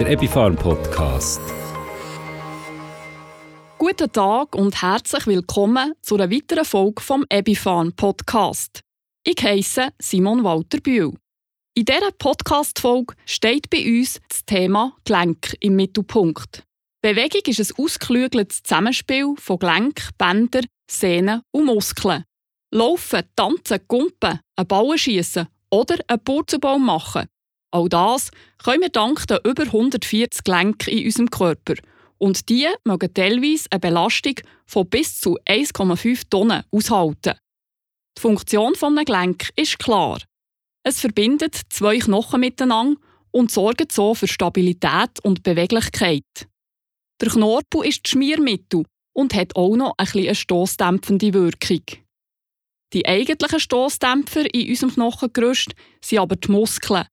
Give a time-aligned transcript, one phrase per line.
[0.00, 1.42] der Epifarm Podcast.
[3.76, 8.80] Guten Tag und herzlich willkommen zu einer weiteren Folge vom Epifarm Podcast.
[9.24, 11.12] Ich heiße Simon Walter Bühl.
[11.74, 16.64] In dieser Podcast-Folge steht bei uns das Thema Gelenk im Mittelpunkt.
[17.02, 22.24] Bewegung ist ein ausgeklügeltes Zusammenspiel von Gelenk, Bändern, Sehnen und Muskeln.
[22.72, 27.28] Laufen, tanzen, gumpen, einen Ball schiessen oder einen Purzelbaum machen.
[27.72, 28.30] All das
[28.62, 31.74] können wir dank der über 140 Gelenke in unserem Körper.
[32.18, 34.34] Und die mögen teilweise eine Belastung
[34.66, 37.38] von bis zu 1,5 Tonnen aushalten.
[38.16, 40.18] Die Funktion eines Gelenk ist klar.
[40.82, 46.48] Es verbindet zwei Knochen miteinander und sorgt so für Stabilität und Beweglichkeit.
[47.20, 51.82] Der Knorpel ist Schmiermittel und hat auch noch ein eine stossdämpfende Wirkung.
[52.92, 55.72] Die eigentlichen Stossdämpfer in unserem Knochengerüst
[56.04, 57.06] sind aber die Muskeln.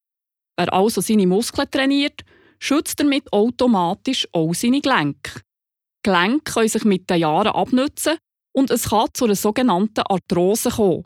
[0.57, 2.21] Wer also seine Muskeln trainiert,
[2.59, 5.41] schützt damit automatisch auch seine Gelenke.
[6.03, 8.17] Gelenke können sich mit den Jahren abnützen
[8.53, 11.03] und es kann zu einer sogenannten Arthrose kommen.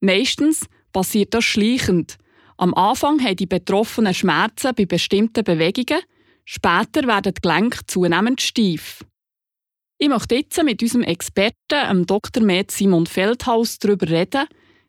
[0.00, 2.16] Meistens passiert das schleichend.
[2.56, 6.02] Am Anfang haben die Betroffenen Schmerzen bei bestimmten Bewegungen,
[6.44, 9.04] später werden die Gelenke zunehmend steif.
[9.98, 12.42] Ich möchte jetzt mit unserem Experten, Dr.
[12.42, 14.46] Med Simon Feldhaus, darüber reden,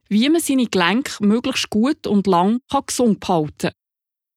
[0.08, 3.81] wie man seine Gelenke möglichst gut und lang gesund behalten kann.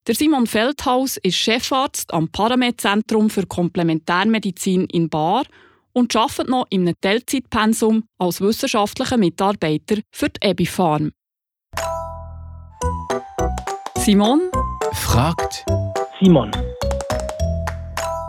[0.07, 5.45] Der Simon Feldhaus ist Chefarzt am Paramed-Zentrum für Komplementärmedizin in Bar
[5.93, 11.11] und arbeitet noch in einem Teilzeitpensum als wissenschaftlicher Mitarbeiter für die Ebifarm.
[13.95, 14.41] Simon
[14.93, 15.65] fragt
[16.21, 16.51] Simon.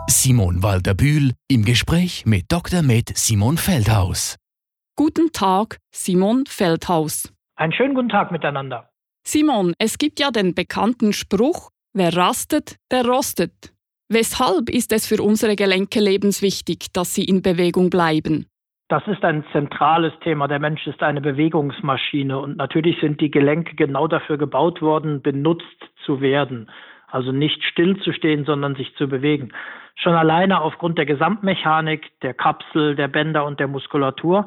[0.07, 2.81] Simon Walter-Bühl im Gespräch mit Dr.
[2.81, 4.35] Med Simon Feldhaus.
[4.95, 7.31] Guten Tag, Simon Feldhaus.
[7.55, 8.89] Einen schönen guten Tag miteinander.
[9.27, 13.73] Simon, es gibt ja den bekannten Spruch, wer rastet, der rostet.
[14.07, 18.45] Weshalb ist es für unsere Gelenke lebenswichtig, dass sie in Bewegung bleiben?
[18.87, 20.47] Das ist ein zentrales Thema.
[20.47, 25.65] Der Mensch ist eine Bewegungsmaschine und natürlich sind die Gelenke genau dafür gebaut worden, benutzt
[26.05, 26.71] zu werden.
[27.07, 29.51] Also nicht stillzustehen, sondern sich zu bewegen.
[29.95, 34.45] Schon alleine aufgrund der Gesamtmechanik, der Kapsel, der Bänder und der Muskulatur,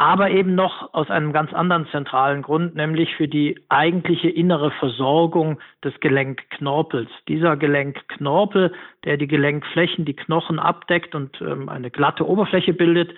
[0.00, 5.58] aber eben noch aus einem ganz anderen zentralen Grund, nämlich für die eigentliche innere Versorgung
[5.84, 7.10] des Gelenkknorpels.
[7.28, 8.72] Dieser Gelenkknorpel,
[9.04, 13.12] der die Gelenkflächen, die Knochen abdeckt und ähm, eine glatte Oberfläche bildet,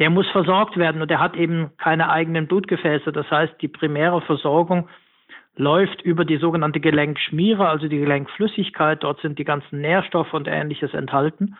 [0.00, 3.10] der muss versorgt werden und er hat eben keine eigenen Blutgefäße.
[3.10, 4.90] Das heißt, die primäre Versorgung
[5.56, 9.02] läuft über die sogenannte Gelenkschmiere, also die Gelenkflüssigkeit.
[9.02, 11.56] Dort sind die ganzen Nährstoffe und ähnliches enthalten.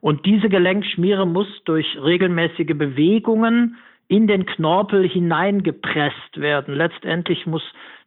[0.00, 3.76] Und diese Gelenkschmiere muss durch regelmäßige Bewegungen
[4.08, 6.74] in den Knorpel hineingepresst werden.
[6.74, 7.62] Letztendlich muss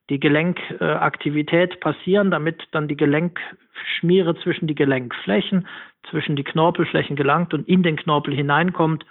[0.10, 5.68] die Gelenkaktivität passieren, damit dann die Gelenkschmiere zwischen die Gelenkflächen,
[6.10, 9.06] zwischen die Knorpelflächen gelangt und in den Knorpel hineinkommt.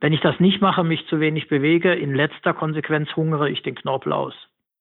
[0.00, 3.74] Wenn ich das nicht mache, mich zu wenig bewege, in letzter Konsequenz hungere ich den
[3.74, 4.34] Knorpel aus.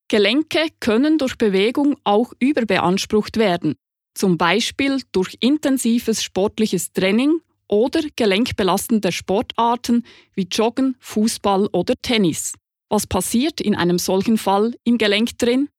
[0.10, 3.76] Gelenke können durch Bewegung auch überbeansprucht werden,
[4.14, 10.04] zum Beispiel durch intensives sportliches Training oder gelenkbelastende Sportarten
[10.36, 12.56] wie Joggen, Fußball oder Tennis.
[12.90, 15.70] Was passiert in einem solchen Fall im Gelenk drin?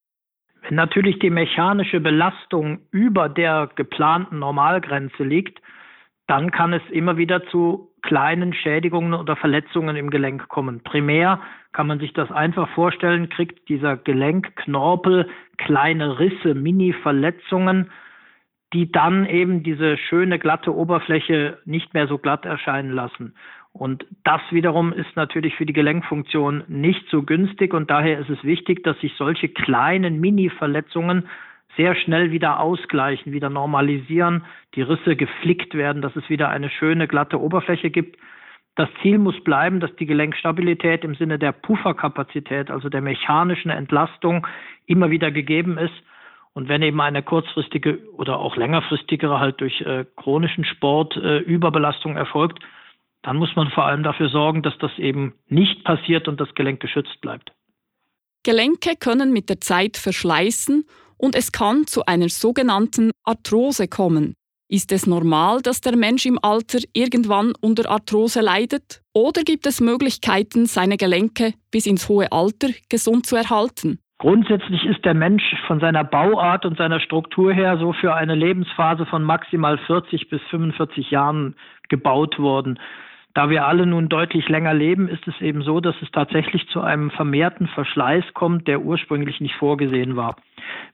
[0.63, 5.61] Wenn natürlich die mechanische Belastung über der geplanten Normalgrenze liegt,
[6.27, 10.81] dann kann es immer wieder zu kleinen Schädigungen oder Verletzungen im Gelenk kommen.
[10.83, 11.41] Primär
[11.73, 17.91] kann man sich das einfach vorstellen, kriegt dieser Gelenkknorpel kleine Risse, Mini-Verletzungen,
[18.73, 23.35] die dann eben diese schöne glatte Oberfläche nicht mehr so glatt erscheinen lassen.
[23.73, 28.43] Und das wiederum ist natürlich für die Gelenkfunktion nicht so günstig und daher ist es
[28.43, 31.29] wichtig, dass sich solche kleinen Mini-Verletzungen
[31.77, 34.45] sehr schnell wieder ausgleichen, wieder normalisieren,
[34.75, 38.19] die Risse geflickt werden, dass es wieder eine schöne glatte Oberfläche gibt.
[38.75, 44.47] Das Ziel muss bleiben, dass die Gelenkstabilität im Sinne der Pufferkapazität, also der mechanischen Entlastung,
[44.87, 45.95] immer wieder gegeben ist.
[46.53, 52.17] Und wenn eben eine kurzfristige oder auch längerfristigere halt durch äh, chronischen Sport äh, Überbelastung
[52.17, 52.59] erfolgt,
[53.23, 56.81] dann muss man vor allem dafür sorgen, dass das eben nicht passiert und das Gelenk
[56.81, 57.53] geschützt bleibt.
[58.43, 60.85] Gelenke können mit der Zeit verschleißen
[61.19, 64.35] und es kann zu einer sogenannten Arthrose kommen.
[64.69, 69.03] Ist es normal, dass der Mensch im Alter irgendwann unter Arthrose leidet?
[69.13, 73.99] Oder gibt es Möglichkeiten, seine Gelenke bis ins hohe Alter gesund zu erhalten?
[74.21, 79.07] Grundsätzlich ist der Mensch von seiner Bauart und seiner Struktur her so für eine Lebensphase
[79.07, 81.55] von maximal 40 bis 45 Jahren
[81.89, 82.79] gebaut worden.
[83.33, 86.83] Da wir alle nun deutlich länger leben, ist es eben so, dass es tatsächlich zu
[86.83, 90.37] einem vermehrten Verschleiß kommt, der ursprünglich nicht vorgesehen war.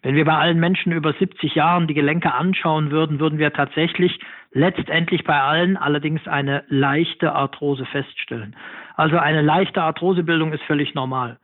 [0.03, 4.21] Wenn wir bei allen Menschen über 70 Jahren die Gelenke anschauen würden, würden wir tatsächlich
[4.53, 8.55] letztendlich bei allen allerdings eine leichte Arthrose feststellen.
[8.95, 11.39] Also eine leichte Arthrosebildung ist völlig normal.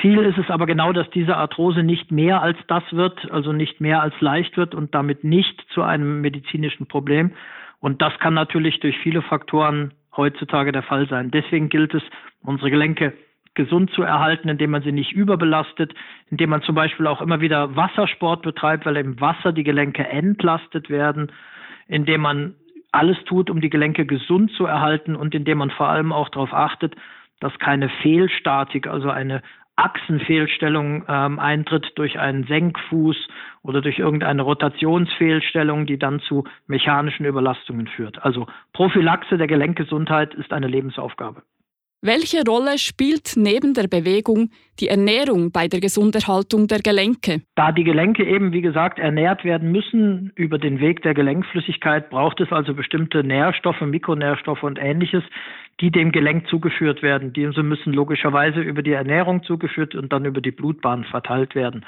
[0.00, 3.80] Ziel ist es aber genau, dass diese Arthrose nicht mehr als das wird, also nicht
[3.80, 7.32] mehr als leicht wird und damit nicht zu einem medizinischen Problem.
[7.80, 11.30] Und das kann natürlich durch viele Faktoren heutzutage der Fall sein.
[11.30, 12.02] Deswegen gilt es,
[12.42, 13.12] unsere Gelenke
[13.54, 15.92] gesund zu erhalten, indem man sie nicht überbelastet,
[16.30, 20.90] indem man zum Beispiel auch immer wieder Wassersport betreibt, weil im Wasser die Gelenke entlastet
[20.90, 21.32] werden,
[21.88, 22.54] indem man
[22.92, 26.52] alles tut, um die Gelenke gesund zu erhalten und indem man vor allem auch darauf
[26.52, 26.94] achtet,
[27.40, 29.42] dass keine Fehlstatik, also eine
[29.78, 33.16] Achsenfehlstellung ähm, eintritt durch einen Senkfuß
[33.62, 38.24] oder durch irgendeine Rotationsfehlstellung, die dann zu mechanischen Überlastungen führt.
[38.24, 41.42] Also Prophylaxe der Gelenkgesundheit ist eine Lebensaufgabe.
[42.00, 47.42] Welche Rolle spielt neben der Bewegung die Ernährung bei der Gesunderhaltung der Gelenke?
[47.56, 52.38] Da die Gelenke eben, wie gesagt, ernährt werden müssen über den Weg der Gelenkflüssigkeit, braucht
[52.38, 55.24] es also bestimmte Nährstoffe, Mikronährstoffe und ähnliches,
[55.80, 57.32] die dem Gelenk zugeführt werden.
[57.32, 61.84] Diese müssen logischerweise über die Ernährung zugeführt und dann über die Blutbahn verteilt werden.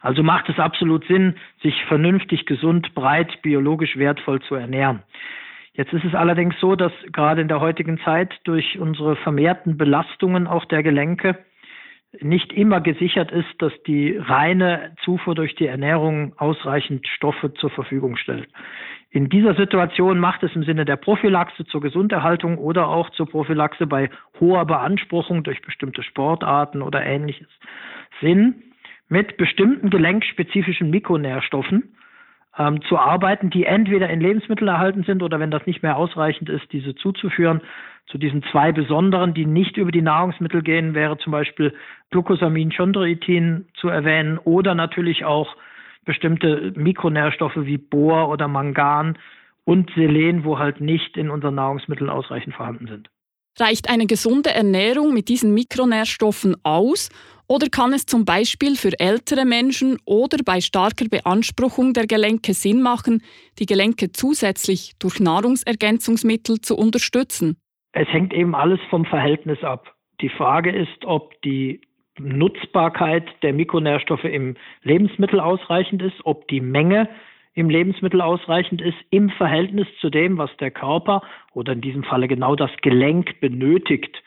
[0.00, 5.02] Also macht es absolut Sinn, sich vernünftig, gesund, breit, biologisch wertvoll zu ernähren.
[5.80, 10.46] Jetzt ist es allerdings so, dass gerade in der heutigen Zeit durch unsere vermehrten Belastungen
[10.46, 11.38] auch der Gelenke
[12.20, 18.18] nicht immer gesichert ist, dass die reine Zufuhr durch die Ernährung ausreichend Stoffe zur Verfügung
[18.18, 18.46] stellt.
[19.08, 23.86] In dieser Situation macht es im Sinne der Prophylaxe zur Gesunderhaltung oder auch zur Prophylaxe
[23.86, 27.48] bei hoher Beanspruchung durch bestimmte Sportarten oder ähnliches
[28.20, 28.64] Sinn,
[29.08, 31.94] mit bestimmten gelenkspezifischen Mikronährstoffen
[32.58, 36.48] ähm, zu arbeiten, die entweder in Lebensmitteln erhalten sind oder wenn das nicht mehr ausreichend
[36.48, 37.60] ist, diese zuzuführen.
[38.06, 41.72] Zu diesen zwei besonderen, die nicht über die Nahrungsmittel gehen, wäre zum Beispiel
[42.10, 45.54] Glucosamin, Chondroitin zu erwähnen oder natürlich auch
[46.04, 49.16] bestimmte Mikronährstoffe wie Bohr oder Mangan
[49.64, 53.10] und Selen, wo halt nicht in unseren Nahrungsmitteln ausreichend vorhanden sind.
[53.58, 57.08] Reicht eine gesunde Ernährung mit diesen Mikronährstoffen aus
[57.48, 62.80] oder kann es zum Beispiel für ältere Menschen oder bei starker Beanspruchung der Gelenke Sinn
[62.80, 63.22] machen,
[63.58, 67.56] die Gelenke zusätzlich durch Nahrungsergänzungsmittel zu unterstützen?
[67.92, 69.92] Es hängt eben alles vom Verhältnis ab.
[70.20, 71.80] Die Frage ist, ob die
[72.20, 77.08] Nutzbarkeit der Mikronährstoffe im Lebensmittel ausreichend ist, ob die Menge
[77.54, 82.28] im Lebensmittel ausreichend ist im Verhältnis zu dem, was der Körper oder in diesem Falle
[82.28, 84.22] genau das Gelenk benötigt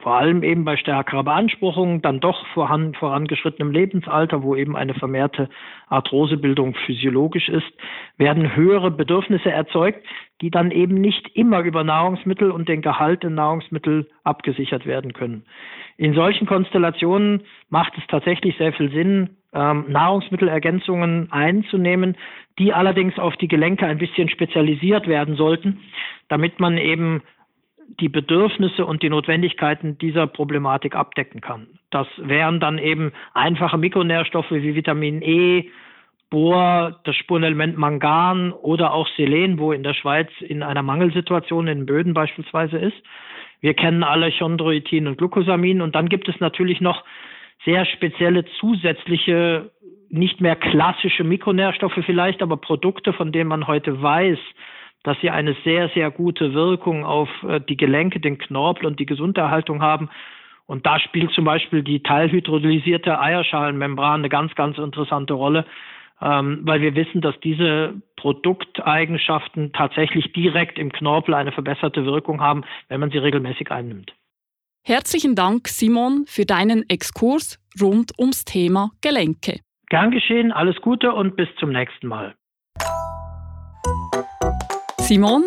[0.00, 5.48] vor allem eben bei stärkerer Beanspruchung, dann doch voran, vorangeschrittenem Lebensalter, wo eben eine vermehrte
[5.88, 7.70] Arthrosebildung physiologisch ist,
[8.16, 10.04] werden höhere Bedürfnisse erzeugt,
[10.40, 15.44] die dann eben nicht immer über Nahrungsmittel und den Gehalt in Nahrungsmittel abgesichert werden können.
[15.96, 22.16] In solchen Konstellationen macht es tatsächlich sehr viel Sinn, ähm, Nahrungsmittelergänzungen einzunehmen,
[22.58, 25.80] die allerdings auf die Gelenke ein bisschen spezialisiert werden sollten,
[26.28, 27.22] damit man eben
[27.98, 31.66] die Bedürfnisse und die Notwendigkeiten dieser Problematik abdecken kann.
[31.90, 35.70] Das wären dann eben einfache Mikronährstoffe wie Vitamin E,
[36.30, 41.86] Bohr, das Spurenelement Mangan oder auch Selen, wo in der Schweiz in einer Mangelsituation in
[41.86, 42.96] Böden beispielsweise ist.
[43.60, 47.04] Wir kennen alle Chondroitin und Glucosamin und dann gibt es natürlich noch
[47.64, 49.70] sehr spezielle zusätzliche,
[50.08, 54.38] nicht mehr klassische Mikronährstoffe vielleicht, aber Produkte, von denen man heute weiß,
[55.02, 59.06] dass sie eine sehr, sehr gute Wirkung auf äh, die Gelenke, den Knorpel und die
[59.06, 60.10] Gesunderhaltung haben.
[60.66, 65.64] Und da spielt zum Beispiel die teilhydrolysierte Eierschalenmembran eine ganz, ganz interessante Rolle,
[66.20, 72.62] ähm, weil wir wissen, dass diese Produkteigenschaften tatsächlich direkt im Knorpel eine verbesserte Wirkung haben,
[72.88, 74.12] wenn man sie regelmäßig einnimmt.
[74.90, 79.60] Herzlichen Dank, Simon, für deinen Exkurs rund ums Thema Gelenke.
[79.88, 82.34] Gern geschehen, alles Gute und bis zum nächsten Mal.
[84.98, 85.44] Simon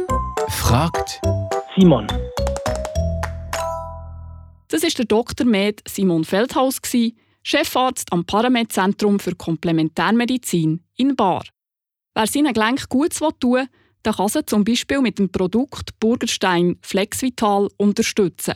[0.48, 1.20] fragt
[1.76, 2.08] Simon.
[4.70, 5.46] Das ist der Dr.
[5.46, 6.80] Med Simon Feldhaus,
[7.44, 11.44] Chefarzt am Paramed-Zentrum für Komplementärmedizin in Bar.
[12.16, 13.68] Wer seinen Gelenk gut tun will,
[14.06, 18.54] der kann sie zum Beispiel mit dem Produkt Burgerstein Flexvital unterstützen.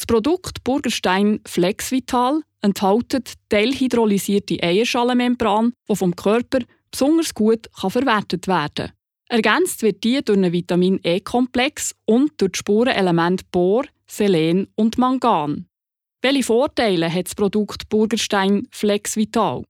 [0.00, 8.92] Das Produkt Burgerstein Flexvital enthält teilhydrolysierte Eierschalenmembran, die vom Körper besonders gut verwertet werden kann.
[9.28, 15.66] Ergänzt wird die durch einen Vitamin E-Komplex und durch die Spurenelemente Bohr, Selen und Mangan.
[16.22, 19.64] Welche Vorteile hat das Produkt Burgerstein Flex Vital?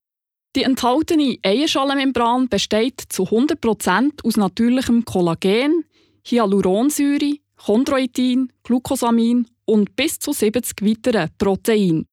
[0.54, 5.84] Die enthaltene Eierschalenmembran besteht zu 100% aus natürlichem Kollagen,
[6.24, 12.06] Hyaluronsäure, Chondroitin, Glucosamin und bis zu 70 weiteren Proteinen.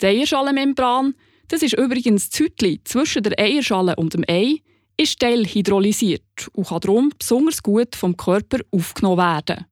[0.00, 1.14] Die Eierschalenmembran,
[1.48, 4.62] das ist übrigens das Zütli zwischen der Eierschale und dem Ei,
[4.96, 9.66] ist teilhydrolysiert und kann darum besonders gut vom Körper aufgenommen werden.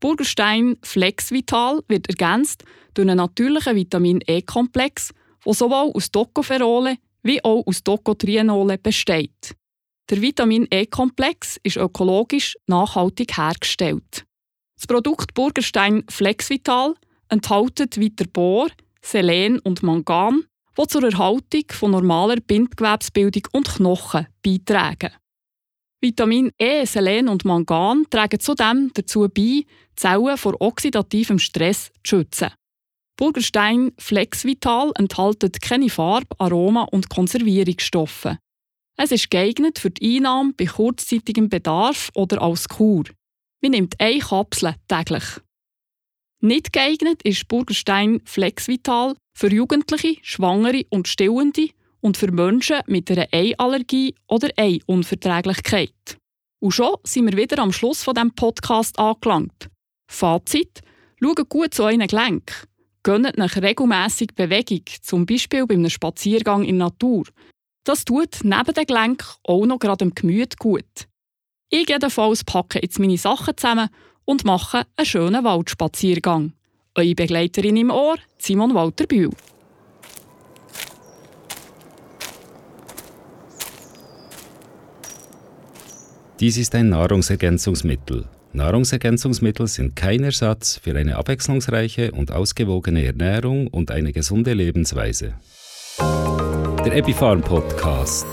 [0.00, 2.64] Burgerstein Flex Vital wird ergänzt
[2.94, 5.12] durch einen natürlichen Vitamin E-Komplex,
[5.44, 9.54] der sowohl aus Tocopherole wie auch aus Tocotrienole besteht.
[10.10, 14.24] Der Vitamin E-Komplex ist ökologisch nachhaltig hergestellt.
[14.82, 16.94] Das Produkt Burgerstein Flexvital
[17.28, 18.68] enthält weiter Bohr,
[19.00, 20.42] Selen und Mangan,
[20.76, 25.12] die zur Erhaltung von normaler Bindgewebsbildung und Knochen beitragen.
[26.00, 29.62] Vitamin E, Selen und Mangan tragen zudem dazu bei,
[29.94, 32.50] Zellen vor oxidativem Stress zu schützen.
[33.16, 38.36] Burgerstein Flexvital enthält keine Farbe, Aroma und Konservierungsstoffe.
[38.96, 43.04] Es ist geeignet für die Einnahme bei kurzzeitigem Bedarf oder als Kur.
[43.62, 45.22] Man nimmt eine Kapsel täglich.
[46.40, 51.68] Nicht geeignet ist Burgerstein Flexvital für Jugendliche, Schwangere und Stillende
[52.00, 56.18] und für Menschen mit einer Eiallergie oder Eiunverträglichkeit.
[56.58, 59.70] Und schon sind wir wieder am Schluss von dem Podcast angelangt.
[60.10, 60.80] Fazit:
[61.22, 62.56] Schaut gut zu euren Gelenken.
[63.04, 67.26] Gönnt nach regelmäßig Bewegung, zum Beispiel bei einem Spaziergang in der Natur.
[67.84, 71.06] Das tut neben den Gelenken auch noch gerade dem Gemüt gut.
[71.74, 73.88] Ich jedenfalls packe jetzt meine Sachen zusammen
[74.26, 76.52] und mache einen schönen Waldspaziergang.
[76.94, 79.30] Eure Begleiterin im Ohr, Simon Walter Bühl.
[86.40, 88.28] Dies ist ein Nahrungsergänzungsmittel.
[88.52, 95.36] Nahrungsergänzungsmittel sind kein Ersatz für eine abwechslungsreiche und ausgewogene Ernährung und eine gesunde Lebensweise.
[95.98, 98.26] Der Epifarm Podcast.